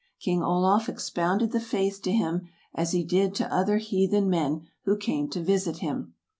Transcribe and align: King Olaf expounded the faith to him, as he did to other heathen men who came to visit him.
King 0.19 0.41
Olaf 0.41 0.89
expounded 0.89 1.51
the 1.51 1.59
faith 1.59 2.01
to 2.01 2.11
him, 2.11 2.47
as 2.73 2.91
he 2.91 3.03
did 3.03 3.35
to 3.35 3.53
other 3.53 3.77
heathen 3.77 4.31
men 4.31 4.65
who 4.85 4.97
came 4.97 5.29
to 5.29 5.43
visit 5.43 5.77
him. 5.77 6.15